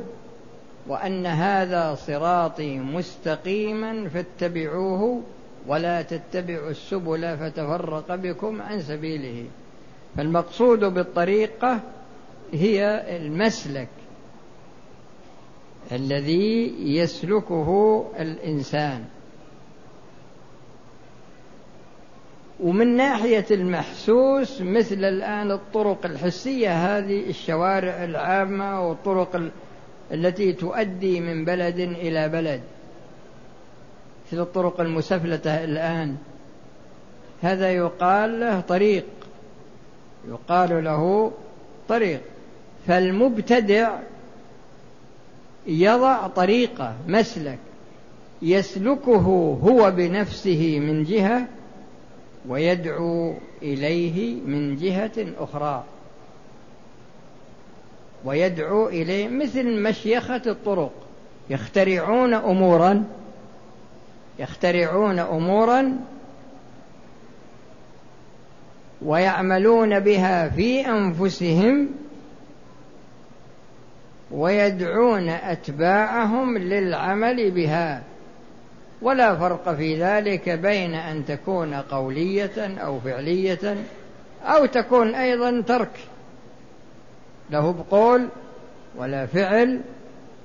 وأن 0.87 1.25
هذا 1.25 1.95
صراطي 1.95 2.79
مستقيما 2.79 4.09
فاتبعوه 4.09 5.21
ولا 5.67 6.01
تتبعوا 6.01 6.69
السبل 6.69 7.37
فتفرق 7.37 8.15
بكم 8.15 8.61
عن 8.61 8.81
سبيله. 8.81 9.45
فالمقصود 10.17 10.79
بالطريقة 10.79 11.79
هي 12.53 13.05
المسلك 13.17 13.87
الذي 15.91 16.75
يسلكه 16.79 18.01
الإنسان. 18.19 19.05
ومن 22.59 22.95
ناحية 22.95 23.45
المحسوس 23.51 24.61
مثل 24.61 25.03
الآن 25.03 25.51
الطرق 25.51 26.05
الحسية 26.05 26.97
هذه 26.97 27.29
الشوارع 27.29 28.03
العامة 28.03 28.87
والطرق 28.87 29.35
التي 30.11 30.53
تؤدي 30.53 31.19
من 31.19 31.45
بلد 31.45 31.79
إلى 31.79 32.29
بلد 32.29 32.61
مثل 34.27 34.41
الطرق 34.41 34.81
المسفلتة 34.81 35.63
الآن. 35.63 36.15
هذا 37.41 37.71
يقال 37.71 38.39
له 38.39 38.59
طريق 38.59 39.05
يقال 40.27 40.83
له 40.83 41.31
طريق. 41.89 42.21
فالمبتدع 42.87 43.99
يضع 45.67 46.27
طريقة 46.27 46.95
مسلك 47.07 47.59
يسلكه 48.41 49.57
هو 49.63 49.91
بنفسه 49.91 50.79
من 50.79 51.03
جهة 51.03 51.47
ويدعو 52.47 53.33
إليه 53.61 54.41
من 54.41 54.75
جهة 54.75 55.25
أخرى. 55.39 55.83
ويدعو 58.25 58.87
إليه 58.87 59.27
مثل 59.27 59.81
مشيخة 59.81 60.41
الطرق. 60.45 60.91
يخترعون 61.49 62.33
أمورا 62.33 63.03
يخترعون 64.39 65.19
أمورا 65.19 65.97
ويعملون 69.01 69.99
بها 69.99 70.49
في 70.49 70.87
أنفسهم 70.87 71.89
ويدعون 74.31 75.29
أتباعهم 75.29 76.57
للعمل 76.57 77.51
بها. 77.51 78.03
ولا 79.01 79.35
فرق 79.35 79.75
في 79.75 80.03
ذلك 80.03 80.49
بين 80.49 80.93
أن 80.93 81.25
تكون 81.25 81.73
قولية 81.73 82.77
أو 82.77 82.99
فعلية 82.99 83.75
أو 84.43 84.65
تكون 84.65 85.15
أيضا 85.15 85.61
ترك. 85.61 85.99
له 87.51 87.71
بقول 87.71 88.27
ولا 88.97 89.25
فعل 89.25 89.81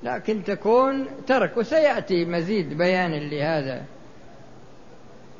لكن 0.03 0.43
تكون 0.43 1.05
ترك 1.27 1.57
وسيأتي 1.57 2.25
مزيد 2.25 2.77
بيان 2.77 3.11
لهذا. 3.11 3.83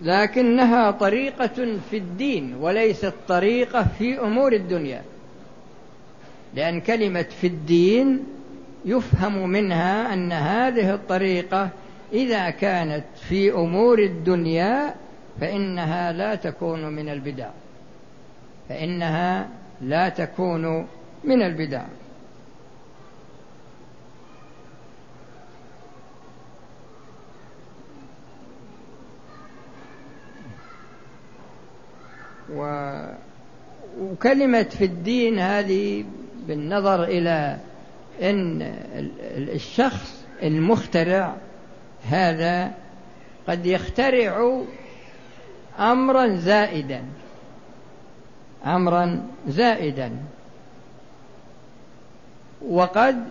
لكنها 0.02 0.92
طريقة 0.92 1.78
في 1.90 1.98
الدين 1.98 2.56
وليست 2.56 3.14
طريقة 3.28 3.88
في 4.00 4.20
أمور 4.20 4.54
الدنيا. 4.54 5.02
لأن 6.54 6.82
كلمة 6.82 7.26
في 7.42 7.48
الدين 7.48 8.24
يفهم 8.86 9.50
منها 9.50 10.14
أن 10.14 10.32
هذه 10.32 10.94
الطريقة 10.94 11.70
إذا 12.14 12.50
كانت 12.50 13.06
في 13.30 13.52
أمور 13.52 14.00
الدنيا 14.00 14.96
فإنها 15.42 16.12
لا 16.12 16.36
تكون 16.36 16.86
من 16.86 17.10
البدع. 17.10 17.50
فإنها 18.70 19.50
لا 19.82 20.10
تكون 20.10 20.88
من 21.24 21.42
البدع. 21.42 21.86
و... 32.54 32.92
وكلمة 34.00 34.64
في 34.64 34.86
الدين 34.86 35.40
هذه 35.40 36.06
بالنظر 36.48 37.04
إلى 37.04 37.58
أن 38.22 38.62
الشخص 39.32 40.26
المخترع 40.44 41.36
هذا 42.04 42.72
قد 43.48 43.66
يخترع 43.66 44.62
امرا 45.80 46.28
زائدا. 46.28 47.04
امرا 48.66 49.28
زائدا. 49.48 50.12
وقد 52.70 53.24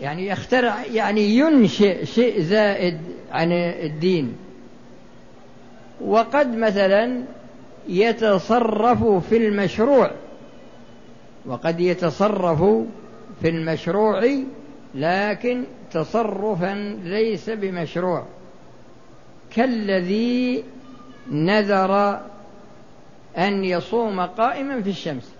يعني 0.00 0.26
يخترع 0.26 0.84
يعني 0.84 1.20
ينشئ 1.20 2.04
شيء 2.04 2.40
زائد 2.40 2.98
عن 3.32 3.52
الدين. 3.52 4.36
وقد 6.00 6.56
مثلا 6.56 7.22
يتصرف 7.88 9.04
في 9.04 9.36
المشروع 9.36 10.10
وقد 11.46 11.80
يتصرف 11.80 12.62
في 13.40 13.48
المشروع 13.48 14.22
لكن 14.94 15.64
تصرفا 15.92 16.98
ليس 17.04 17.50
بمشروع. 17.50 18.24
كالذي 19.56 20.64
نذر 21.30 22.20
أن 23.38 23.64
يصوم 23.64 24.20
قائما 24.20 24.82
في 24.82 24.90
الشمس. 24.90 25.37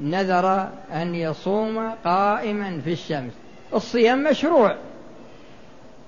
نذر 0.00 0.68
أن 0.92 1.14
يصوم 1.14 1.90
قائما 2.04 2.80
في 2.84 2.92
الشمس. 2.92 3.32
الصيام 3.74 4.24
مشروع 4.24 4.76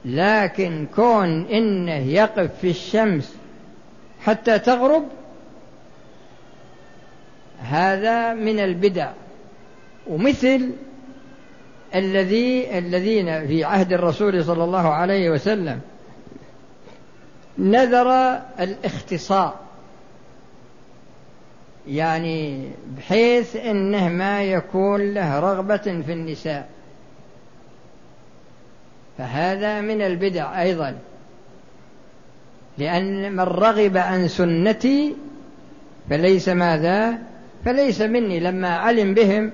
لكن 0.05 0.87
كون 0.97 1.47
إنه 1.47 1.99
يقف 1.99 2.51
في 2.61 2.71
الشمس 2.71 3.37
حتى 4.25 4.59
تغرب 4.59 5.05
هذا 7.61 8.35
من 8.35 8.61
البدع. 8.61 9.11
ومثل 10.07 10.71
الذي 11.95 12.79
الذين 12.79 13.47
في 13.47 13.65
عهد 13.65 13.93
الرسول 13.93 14.45
صلى 14.45 14.65
الله 14.65 14.89
عليه 14.89 15.31
وسلم 15.31 15.81
نذر 17.59 18.41
الاختصاء 18.61 19.70
يعني 21.89 22.71
بحيث 22.97 23.57
إنه 23.57 24.09
ما 24.09 24.43
يكون 24.43 25.15
له 25.15 25.41
رغبة 25.41 25.77
في 25.77 26.13
النساء. 26.13 26.69
فهذا 29.19 29.81
من 29.81 30.03
البدع 30.03 30.63
أيضا. 30.63 30.99
لأن 32.79 33.33
من 33.33 33.41
رغب 33.41 33.97
عن 33.97 34.29
سنتي 34.29 35.17
فليس 36.11 36.49
ماذا؟ 36.49 37.19
فليس 37.65 38.01
مني. 38.01 38.41
لما 38.41 38.69
علم 38.69 39.15
بهم 39.15 39.53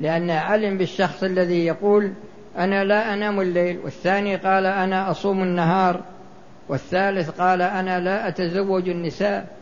لأنه 0.00 0.34
علم 0.34 0.78
بالشخص 0.78 1.22
الذي 1.22 1.66
يقول 1.66 2.12
أنا 2.58 2.84
لا 2.84 3.14
أنام 3.14 3.40
الليل. 3.40 3.78
والثاني 3.84 4.36
قال 4.36 4.66
أنا 4.66 5.10
أصوم 5.10 5.42
النهار. 5.42 6.00
والثالث 6.68 7.30
قال 7.30 7.62
أنا 7.62 8.00
لا 8.00 8.28
أتزوج 8.28 8.88
النساء. 8.88 9.59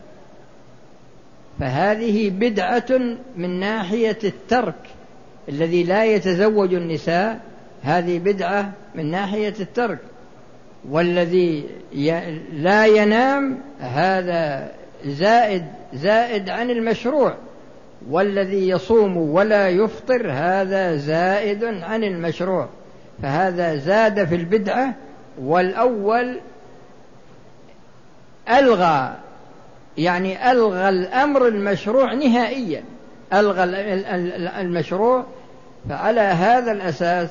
فهذه 1.59 2.29
بدعة 2.29 3.17
من 3.37 3.59
ناحية 3.59 4.17
الترك 4.23 4.75
الذي 5.49 5.83
لا 5.83 6.05
يتزوج 6.05 6.73
النساء 6.73 7.39
هذه 7.83 8.19
بدعة 8.19 8.71
من 8.95 9.11
ناحية 9.11 9.53
الترك. 9.59 9.99
والذي 10.89 11.63
لا 12.53 12.85
ينام 12.85 13.57
هذا 13.79 14.71
زائد 15.05 15.65
زائد 15.93 16.49
عن 16.49 16.69
المشروع. 16.69 17.35
والذي 18.09 18.69
يصوم 18.69 19.17
ولا 19.17 19.69
يفطر 19.69 20.31
هذا 20.31 20.95
زائد 20.95 21.63
عن 21.63 22.03
المشروع. 22.03 22.69
فهذا 23.21 23.75
زاد 23.75 24.25
في 24.27 24.35
البدعة 24.35 24.95
والأول 25.41 26.39
ألغى 28.49 29.15
يعني 29.99 30.51
ألغى 30.51 30.89
الأمر 30.89 31.47
المشروع 31.47 32.13
نهائيا. 32.13 32.83
ألغى 33.33 33.63
المشروع 34.61 35.25
فعلى 35.89 36.21
هذا 36.21 36.71
الأساس 36.71 37.29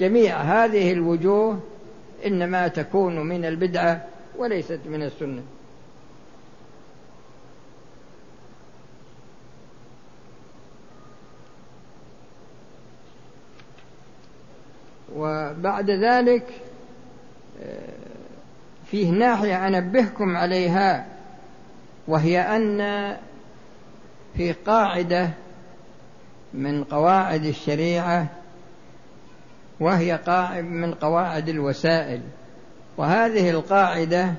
جميع 0.00 0.40
هذه 0.40 0.92
الوجوه 0.92 1.60
إنما 2.26 2.68
تكون 2.68 3.20
من 3.20 3.44
البدعة 3.44 4.04
وليست 4.38 4.80
من 4.86 5.02
السنة. 5.02 5.42
وبعد 15.16 15.90
ذلك 15.90 16.46
آه، 17.62 17.78
فيه 18.86 19.10
ناحية 19.10 19.66
أنبهكم 19.66 20.36
عليها. 20.36 21.13
وهي 22.08 22.40
أن 22.40 23.16
في 24.36 24.52
قاعدة 24.52 25.30
من 26.54 26.84
قواعد 26.84 27.44
الشريعة 27.44 28.26
وهي 29.80 30.12
قاعد 30.26 30.64
من 30.64 30.94
قواعد 30.94 31.48
الوسائل. 31.48 32.20
وهذه 32.96 33.50
القاعدة 33.50 34.34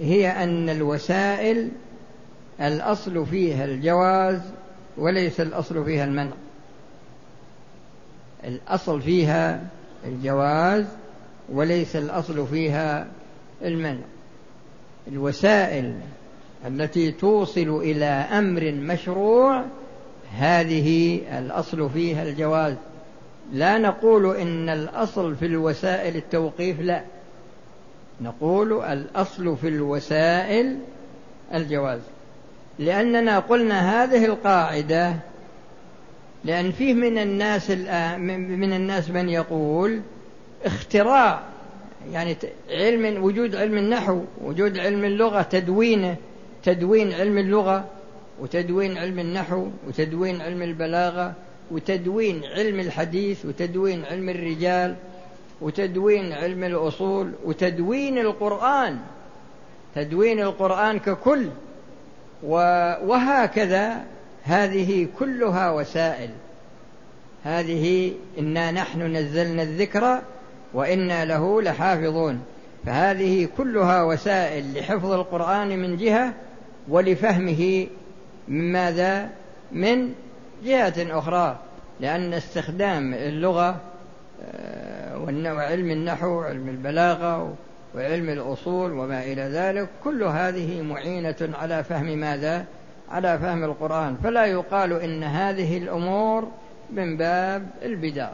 هي 0.00 0.30
أن 0.30 0.70
الوسائل 0.70 1.70
الأصل 2.60 3.26
فيها 3.26 3.64
الجواز 3.64 4.40
وليس 4.96 5.40
الأصل 5.40 5.84
فيها 5.84 6.04
المنع. 6.04 6.34
الأصل 8.44 9.02
فيها 9.02 9.60
الجواز 10.04 10.84
وليس 11.52 11.96
الأصل 11.96 12.46
فيها 12.46 13.06
المنع. 13.62 14.04
الوسائل 15.08 15.94
التي 16.66 17.12
توصل 17.12 17.80
إلى 17.82 18.04
أمر 18.04 18.72
مشروع 18.72 19.64
هذه 20.36 21.20
الأصل 21.38 21.90
فيها 21.90 22.22
الجواز. 22.22 22.74
لا 23.52 23.78
نقول 23.78 24.36
إن 24.36 24.68
الأصل 24.68 25.36
في 25.36 25.46
الوسائل 25.46 26.16
التوقيف 26.16 26.80
لا. 26.80 27.02
نقول 28.20 28.82
الأصل 28.82 29.56
في 29.56 29.68
الوسائل 29.68 30.78
الجواز. 31.54 32.00
لأننا 32.78 33.38
قلنا 33.38 34.04
هذه 34.04 34.24
القاعدة 34.24 35.14
لأن 36.44 36.72
فيه 36.72 36.94
من 36.94 37.18
الناس 37.18 37.70
من 37.70 38.72
الناس 38.72 39.10
من 39.10 39.28
يقول 39.28 40.00
اختراع 40.64 41.42
يعني 42.12 42.36
علم 42.70 43.24
وجود 43.24 43.56
علم 43.56 43.78
النحو 43.78 44.20
وجود 44.44 44.78
علم 44.78 45.04
اللغة 45.04 45.42
تدوينه. 45.42 46.16
تدوين 46.64 47.12
علم 47.12 47.38
اللغة 47.38 47.84
وتدوين 48.40 48.98
علم 48.98 49.18
النحو 49.18 49.68
وتدوين 49.88 50.42
علم 50.42 50.62
البلاغة 50.62 51.32
وتدوين 51.70 52.44
علم 52.44 52.80
الحديث 52.80 53.46
وتدوين 53.46 54.04
علم 54.04 54.28
الرجال 54.28 54.96
وتدوين 55.60 56.32
علم 56.32 56.64
الأصول 56.64 57.32
وتدوين 57.44 58.18
القرآن. 58.18 58.98
تدوين 59.94 60.40
القرآن 60.40 60.98
ككل. 60.98 61.48
وهكذا 62.42 64.04
هذه 64.44 65.08
كلها 65.18 65.70
وسائل. 65.70 66.30
هذه 67.44 68.12
إنا 68.38 68.70
نحن 68.70 69.16
نزلنا 69.16 69.62
الذكر 69.62 70.22
وإنا 70.74 71.24
له 71.24 71.62
لحافظون. 71.62 72.40
فهذه 72.86 73.48
كلها 73.56 74.02
وسائل 74.02 74.78
لحفظ 74.78 75.12
القرآن 75.12 75.78
من 75.78 75.96
جهة 75.96 76.32
ولفهمه 76.88 77.86
من 78.48 78.72
ماذا؟ 78.72 79.30
من 79.72 80.12
جهة 80.64 81.18
أخرى 81.18 81.58
لأن 82.00 82.34
استخدام 82.34 83.14
اللغة 83.14 83.80
آه، 84.42 85.18
وعلم 85.54 85.90
النحو 85.90 86.28
وعلم 86.28 86.68
البلاغة 86.68 87.54
وعلم 87.94 88.28
الأصول 88.28 88.92
وما 88.92 89.22
إلى 89.22 89.42
ذلك 89.42 89.88
كل 90.04 90.22
هذه 90.22 90.82
معينة 90.82 91.36
على 91.40 91.84
فهم 91.84 92.06
ماذا؟ 92.18 92.64
على 93.10 93.38
فهم 93.38 93.64
القرآن. 93.64 94.16
فلا 94.22 94.44
يقال 94.44 94.92
إن 94.92 95.22
هذه 95.22 95.78
الأمور 95.78 96.48
من 96.90 97.16
باب 97.16 97.66
البدع. 97.82 98.28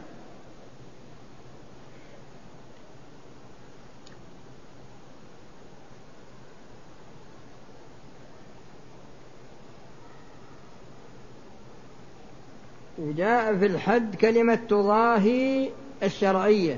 وجاء 13.01 13.57
في 13.57 13.65
الحد 13.65 14.15
كلمة 14.15 14.59
تضاهي 14.69 15.69
الشرعية. 16.03 16.77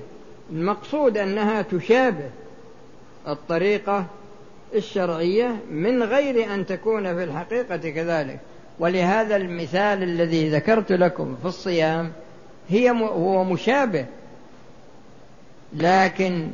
المقصود 0.51 1.17
أنها 1.17 1.61
تشابه 1.61 2.29
الطريقة 3.27 4.05
الشرعية 4.75 5.55
من 5.71 6.03
غير 6.03 6.53
أن 6.53 6.65
تكون 6.65 7.15
في 7.15 7.23
الحقيقة 7.23 7.77
كذلك. 7.77 8.39
ولهذا 8.79 9.35
المثال 9.35 10.03
الذي 10.03 10.49
ذكرت 10.49 10.91
لكم 10.91 11.35
في 11.41 11.47
الصيام 11.47 12.11
هي 12.69 12.89
هو 12.91 13.43
مشابه. 13.43 14.05
لكن 15.73 16.47